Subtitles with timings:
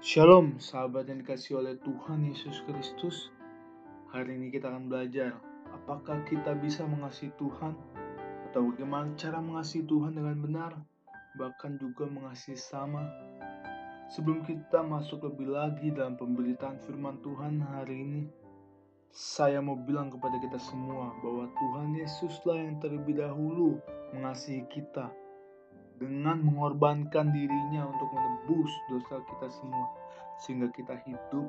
[0.00, 3.28] Shalom, sahabat yang dikasih oleh Tuhan Yesus Kristus.
[4.08, 5.36] Hari ini kita akan belajar
[5.76, 7.76] apakah kita bisa mengasihi Tuhan
[8.48, 10.72] atau bagaimana cara mengasihi Tuhan dengan benar,
[11.36, 13.12] bahkan juga mengasihi sama.
[14.08, 18.22] Sebelum kita masuk lebih lagi dalam pemberitaan firman Tuhan hari ini,
[19.12, 23.76] saya mau bilang kepada kita semua bahwa Tuhan Yesuslah yang terlebih dahulu
[24.16, 25.12] mengasihi kita
[26.00, 29.86] dengan mengorbankan dirinya untuk menebus dosa kita semua
[30.40, 31.46] sehingga kita hidup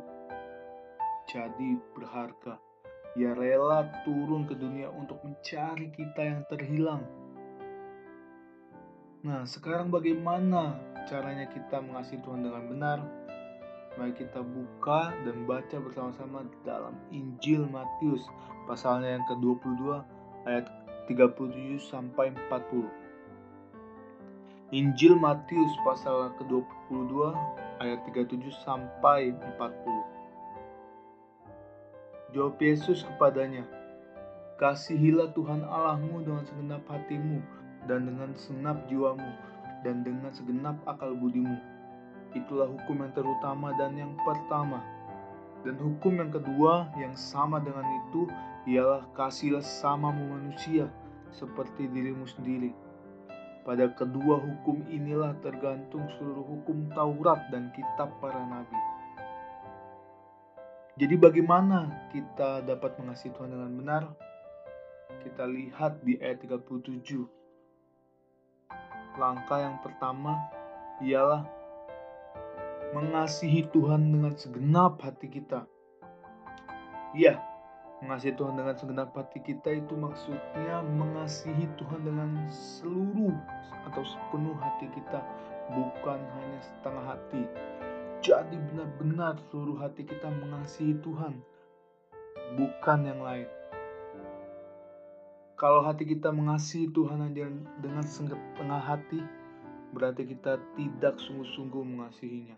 [1.31, 2.59] jadi berharga.
[3.15, 7.03] Ia rela turun ke dunia untuk mencari kita yang terhilang.
[9.23, 10.75] Nah, sekarang bagaimana
[11.07, 12.99] caranya kita mengasihi Tuhan dengan benar?
[13.99, 18.23] Mari kita buka dan baca bersama-sama dalam Injil Matius
[18.63, 19.83] pasalnya yang ke-22
[20.47, 20.65] ayat
[21.11, 23.00] 37 sampai 40.
[24.71, 27.35] Injil Matius pasal ke-22
[27.83, 29.59] ayat 37 sampai 40.
[32.31, 33.67] Jawab Yesus kepadanya,
[34.55, 37.43] Kasihilah Tuhan Allahmu dengan segenap hatimu,
[37.83, 39.31] dan dengan segenap jiwamu,
[39.83, 41.59] dan dengan segenap akal budimu.
[42.31, 44.79] Itulah hukum yang terutama dan yang pertama.
[45.67, 48.23] Dan hukum yang kedua yang sama dengan itu
[48.71, 50.87] ialah kasihlah samamu manusia
[51.35, 52.71] seperti dirimu sendiri.
[53.61, 58.79] Pada kedua hukum inilah tergantung seluruh hukum Taurat dan kitab para nabi.
[60.97, 64.03] Jadi bagaimana kita dapat mengasihi Tuhan dengan benar?
[65.21, 67.21] Kita lihat di ayat 37.
[69.21, 70.41] Langkah yang pertama
[71.05, 71.45] ialah
[72.97, 75.69] mengasihi Tuhan dengan segenap hati kita.
[77.13, 77.43] Iya,
[78.01, 83.37] mengasihi Tuhan dengan segenap hati kita itu maksudnya mengasihi Tuhan dengan seluruh
[83.89, 85.21] atau sepenuh hati kita,
[85.73, 87.43] bukan hanya setengah hati
[88.21, 91.41] jadi benar-benar seluruh hati kita mengasihi Tuhan,
[92.53, 93.49] bukan yang lain.
[95.57, 97.49] Kalau hati kita mengasihi Tuhan hanya
[97.81, 99.25] dengan setengah hati,
[99.97, 102.53] berarti kita tidak sungguh-sungguh mengasihinya.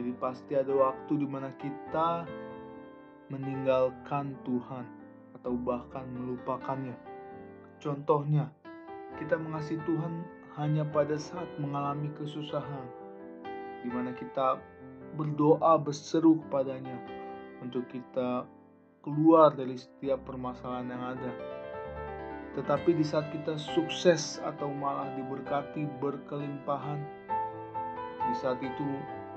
[0.00, 2.24] Jadi pasti ada waktu di mana kita
[3.28, 4.86] meninggalkan Tuhan
[5.40, 6.94] atau bahkan melupakannya.
[7.82, 8.50] Contohnya,
[9.18, 10.22] kita mengasihi Tuhan
[10.56, 12.86] hanya pada saat mengalami kesusahan,
[13.84, 14.58] di mana kita
[15.16, 16.96] berdoa berseru kepadanya
[17.60, 18.44] untuk kita
[19.04, 21.32] keluar dari setiap permasalahan yang ada.
[22.56, 27.00] Tetapi di saat kita sukses atau malah diberkati berkelimpahan,
[28.26, 28.88] di saat itu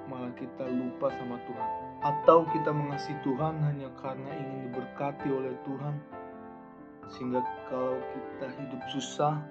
[0.07, 1.78] malah kita lupa sama Tuhan.
[1.99, 5.95] Atau kita mengasihi Tuhan hanya karena ingin diberkati oleh Tuhan,
[7.11, 9.43] sehingga kalau kita hidup susah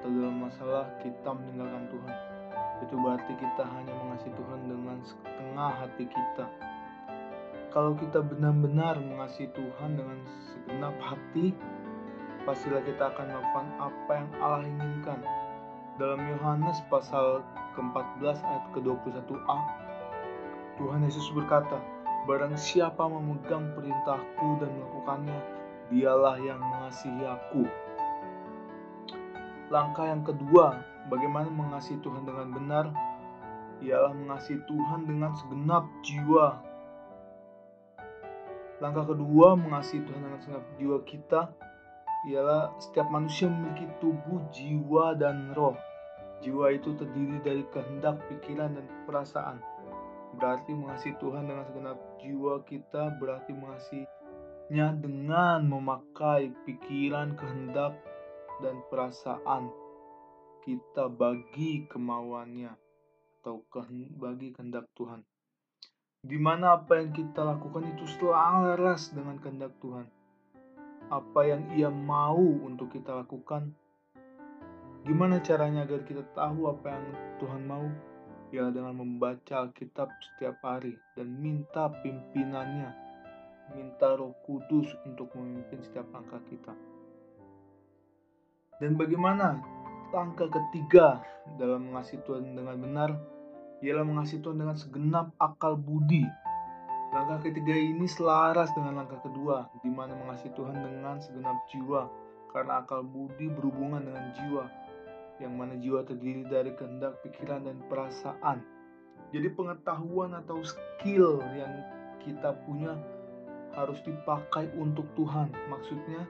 [0.00, 2.34] atau dalam masalah, kita meninggalkan Tuhan
[2.82, 6.46] itu berarti kita hanya mengasihi Tuhan dengan setengah hati kita.
[7.70, 11.54] Kalau kita benar-benar mengasihi Tuhan dengan segenap hati,
[12.46, 15.20] pastilah kita akan melakukan apa yang Allah inginkan.
[15.98, 17.46] Dalam Yohanes pasal
[17.78, 19.58] ke-14 ayat ke-21a,
[20.78, 21.78] Tuhan Yesus berkata,
[22.24, 25.40] Barang siapa memegang perintahku dan melakukannya,
[25.92, 27.68] dialah yang mengasihi aku.
[29.68, 30.80] Langkah yang kedua,
[31.12, 32.86] bagaimana mengasihi Tuhan dengan benar?
[33.84, 36.64] Ialah mengasihi Tuhan dengan segenap jiwa.
[38.80, 41.52] Langkah kedua, mengasihi Tuhan dengan segenap jiwa kita
[42.24, 45.76] ialah setiap manusia memiliki tubuh, jiwa, dan roh.
[46.40, 49.60] Jiwa itu terdiri dari kehendak, pikiran, dan perasaan.
[50.34, 57.94] Berarti mengasihi Tuhan dengan segenap jiwa kita berarti mengasihinya dengan memakai pikiran, kehendak,
[58.62, 59.70] dan perasaan
[60.64, 62.72] kita bagi kemauannya
[63.44, 63.60] atau
[64.16, 65.20] bagi kehendak Tuhan.
[66.24, 70.08] Di mana apa yang kita lakukan itu selaras dengan kehendak Tuhan.
[71.12, 73.76] Apa yang ia mau untuk kita lakukan.
[75.04, 77.06] Gimana caranya agar kita tahu apa yang
[77.36, 77.84] Tuhan mau?
[78.54, 82.86] Ya dengan membaca Alkitab setiap hari dan minta pimpinannya.
[83.74, 86.70] Minta roh kudus untuk memimpin setiap langkah kita.
[88.78, 89.58] Dan bagaimana
[90.14, 91.18] langkah ketiga
[91.58, 93.10] dalam mengasihi Tuhan dengan benar
[93.82, 96.22] ialah mengasihi Tuhan dengan segenap akal budi.
[97.10, 102.06] Langkah ketiga ini selaras dengan langkah kedua, di mana mengasihi Tuhan dengan segenap jiwa,
[102.54, 104.70] karena akal budi berhubungan dengan jiwa,
[105.42, 108.62] yang mana jiwa terdiri dari kehendak, pikiran, dan perasaan.
[109.34, 111.74] Jadi pengetahuan atau skill yang
[112.22, 112.94] kita punya
[113.74, 115.50] harus dipakai untuk Tuhan.
[115.66, 116.22] Maksudnya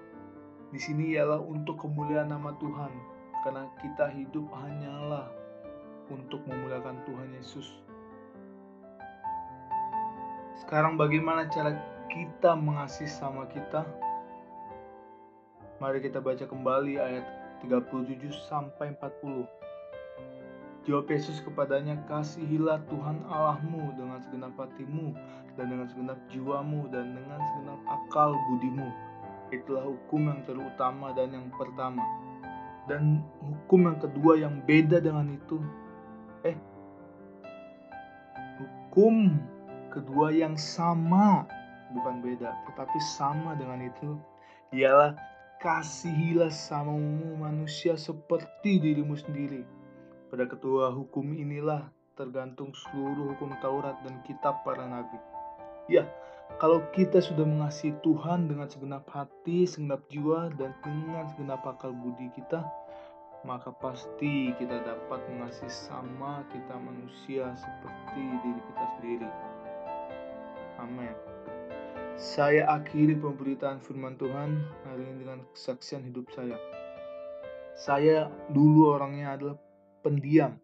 [0.72, 2.92] di sini ialah untuk kemuliaan nama Tuhan,
[3.44, 5.28] karena kita hidup hanyalah
[6.08, 7.68] untuk memuliakan Tuhan Yesus.
[10.64, 11.76] Sekarang bagaimana cara
[12.08, 13.84] kita mengasihi sama kita?
[15.76, 19.48] Mari kita baca kembali ayat 37 sampai 40.
[20.84, 25.16] Jawab Yesus kepadanya, Kasihilah Tuhan Allahmu dengan segenap hatimu,
[25.56, 28.88] dan dengan segenap jiwamu, dan dengan segenap akal budimu.
[29.48, 32.04] Itulah hukum yang terutama dan yang pertama.
[32.84, 35.56] Dan hukum yang kedua yang beda dengan itu,
[36.44, 36.56] eh,
[38.60, 39.40] hukum
[39.88, 41.48] kedua yang sama,
[41.96, 44.20] bukan beda, tetapi sama dengan itu,
[44.76, 45.16] ialah
[45.64, 49.64] kasihilah samamu manusia seperti dirimu sendiri
[50.28, 51.88] pada ketua hukum inilah
[52.20, 55.16] tergantung seluruh hukum Taurat dan kitab para nabi.
[55.88, 56.04] Ya,
[56.60, 62.28] kalau kita sudah mengasihi Tuhan dengan segenap hati, segenap jiwa, dan dengan segenap akal budi
[62.36, 62.60] kita,
[63.48, 69.30] maka pasti kita dapat mengasihi sama kita manusia seperti diri kita sendiri.
[70.76, 71.33] Amin.
[72.14, 76.54] Saya akhiri pemberitaan firman Tuhan hari ini dengan kesaksian hidup saya.
[77.74, 79.58] Saya dulu orangnya adalah
[79.98, 80.54] pendiam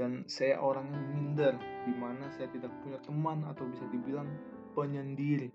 [0.00, 1.54] dan saya orang yang minder
[1.84, 4.32] di mana saya tidak punya teman atau bisa dibilang
[4.72, 5.52] penyendiri.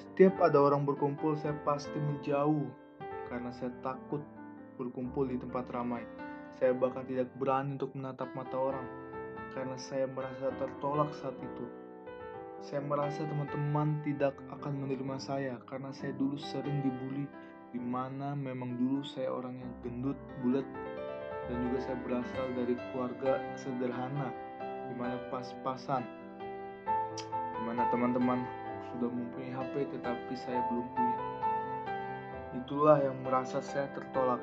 [0.00, 2.72] Setiap ada orang berkumpul saya pasti menjauh
[3.28, 4.24] karena saya takut
[4.80, 6.08] berkumpul di tempat ramai.
[6.56, 8.88] Saya bahkan tidak berani untuk menatap mata orang
[9.52, 11.81] karena saya merasa tertolak saat itu.
[12.62, 17.26] Saya merasa teman-teman tidak akan menerima saya karena saya dulu sering dibully
[17.74, 20.62] di mana memang dulu saya orang yang gendut, bulat,
[21.50, 24.30] dan juga saya berasal dari keluarga sederhana
[24.62, 26.06] di mana pas-pasan
[27.34, 28.46] di mana teman-teman
[28.94, 31.18] sudah mempunyai HP tetapi saya belum punya.
[32.62, 34.38] Itulah yang merasa saya tertolak.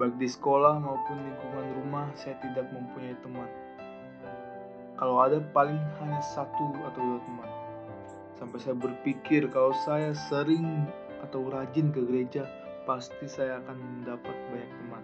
[0.00, 3.67] Baik di sekolah maupun lingkungan rumah saya tidak mempunyai teman
[4.98, 7.50] kalau ada paling hanya satu atau dua teman
[8.36, 10.86] sampai saya berpikir kalau saya sering
[11.22, 12.46] atau rajin ke gereja
[12.86, 15.02] pasti saya akan mendapat banyak teman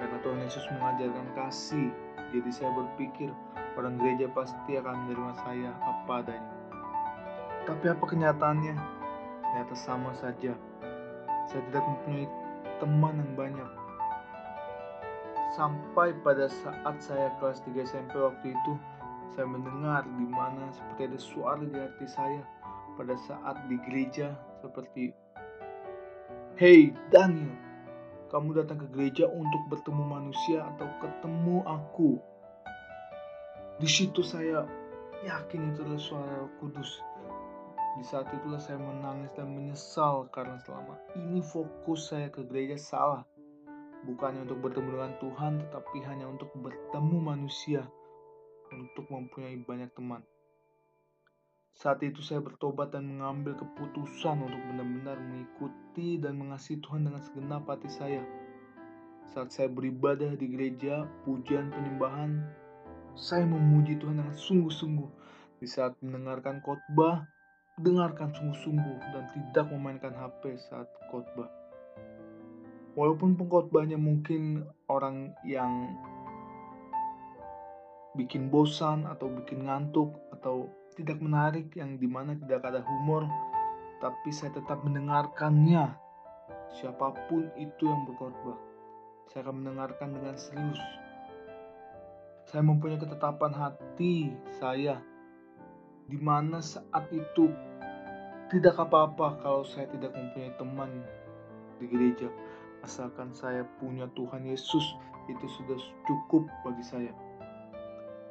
[0.00, 1.92] karena Tuhan Yesus mengajarkan kasih.
[2.32, 3.28] Jadi saya berpikir
[3.76, 6.52] orang gereja pasti akan menerima saya apa adanya.
[7.68, 8.74] Tapi apa kenyataannya?
[9.44, 10.56] Ternyata sama saja.
[11.52, 12.26] Saya tidak mempunyai
[12.80, 13.70] teman yang banyak.
[15.50, 18.72] Sampai pada saat saya kelas 3 SMP waktu itu,
[19.34, 22.42] saya mendengar di mana seperti ada suara di hati saya
[22.94, 25.14] pada saat di gereja seperti
[26.60, 27.56] Hey Daniel,
[28.28, 32.20] kamu datang ke gereja untuk bertemu manusia atau ketemu aku.
[33.80, 34.68] Di situ saya
[35.24, 37.00] yakin itu adalah suara Kudus.
[37.96, 43.24] Di saat itulah saya menangis dan menyesal karena selama ini fokus saya ke gereja salah.
[44.00, 47.84] Bukannya untuk bertemu dengan Tuhan, tetapi hanya untuk bertemu manusia,
[48.72, 50.24] untuk mempunyai banyak teman.
[51.76, 57.68] Saat itu saya bertobat dan mengambil keputusan untuk benar-benar mengikuti dan mengasihi Tuhan dengan segenap
[57.68, 58.22] hati saya.
[59.30, 62.40] Saat saya beribadah di gereja, pujian penyembahan,
[63.14, 65.10] saya memuji Tuhan dengan sungguh-sungguh.
[65.60, 67.28] Di saat mendengarkan khotbah,
[67.76, 71.59] dengarkan sungguh-sungguh dan tidak memainkan HP saat khotbah.
[72.98, 75.94] Walaupun pengkhotbahnya mungkin orang yang
[78.18, 80.66] bikin bosan atau bikin ngantuk atau
[80.98, 83.30] tidak menarik yang di mana tidak ada humor
[84.02, 85.94] tapi saya tetap mendengarkannya.
[86.70, 88.70] Siapa pun itu yang berkhotbah
[89.30, 90.82] saya akan mendengarkan dengan serius.
[92.50, 94.98] Saya mempunyai ketetapan hati saya
[96.10, 97.46] di mana saat itu
[98.50, 100.90] tidak apa-apa kalau saya tidak mempunyai teman
[101.78, 102.26] di gereja
[102.82, 104.84] asalkan saya punya Tuhan Yesus
[105.28, 107.12] itu sudah cukup bagi saya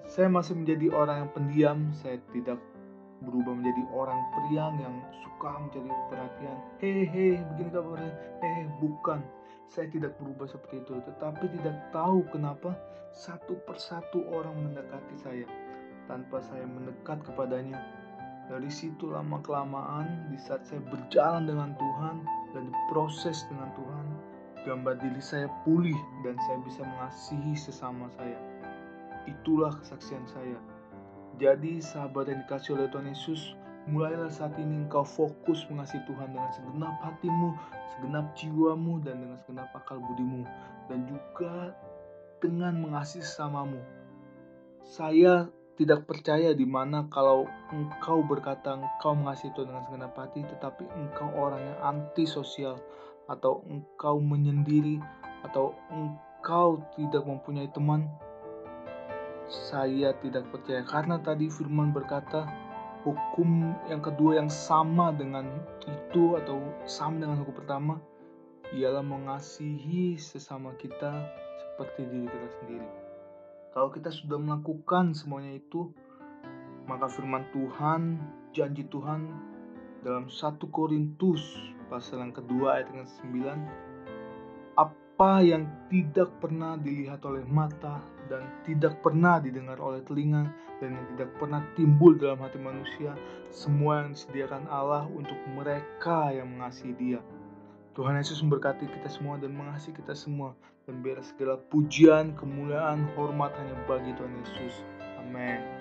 [0.10, 2.58] saya masih menjadi orang yang pendiam, saya tidak
[3.22, 6.58] berubah menjadi orang periang yang suka mencari perhatian.
[6.82, 8.14] Hehe, begini kabarnya?
[8.42, 9.22] Hehe, bukan.
[9.70, 12.74] Saya tidak berubah seperti itu, tetapi tidak tahu kenapa
[13.14, 15.46] satu persatu orang mendekati saya
[16.10, 17.78] tanpa saya mendekat kepadanya.
[18.50, 22.26] Dari situ lama kelamaan di saat saya berjalan dengan Tuhan
[22.58, 24.06] dan diproses dengan Tuhan,
[24.68, 28.38] gambar diri saya pulih dan saya bisa mengasihi sesama saya.
[29.28, 30.60] Itulah kesaksian saya.
[31.40, 33.56] Jadi sahabat yang dikasih oleh Tuhan Yesus,
[33.88, 37.50] mulailah saat ini engkau fokus mengasihi Tuhan dengan segenap hatimu,
[37.96, 40.44] segenap jiwamu, dan dengan segenap akal budimu.
[40.92, 41.72] Dan juga
[42.44, 43.80] dengan mengasihi sesamamu.
[44.84, 45.48] Saya
[45.80, 51.32] tidak percaya di mana kalau engkau berkata engkau mengasihi Tuhan dengan segenap hati, tetapi engkau
[51.40, 52.76] orang yang antisosial,
[53.30, 54.98] atau engkau menyendiri,
[55.46, 58.10] atau engkau tidak mempunyai teman,
[59.50, 62.46] saya tidak percaya karena tadi firman berkata
[63.02, 65.48] hukum yang kedua yang sama dengan
[65.88, 67.96] itu atau sama dengan hukum pertama
[68.76, 71.26] ialah mengasihi sesama kita
[71.58, 72.90] seperti diri kita sendiri.
[73.74, 75.90] Kalau kita sudah melakukan semuanya itu,
[76.86, 78.22] maka firman Tuhan,
[78.54, 79.30] janji Tuhan
[80.06, 81.42] dalam 1 Korintus
[81.90, 88.00] pasal yang kedua ayat yang 9 apa yang tidak pernah dilihat oleh mata
[88.32, 90.48] dan tidak pernah didengar oleh telinga
[90.80, 93.12] dan yang tidak pernah timbul dalam hati manusia
[93.52, 97.20] semua yang disediakan Allah untuk mereka yang mengasihi dia
[98.00, 100.56] Tuhan Yesus memberkati kita semua dan mengasihi kita semua
[100.88, 104.88] dan biar segala pujian, kemuliaan, hormat hanya bagi Tuhan Yesus.
[105.22, 105.79] Amin.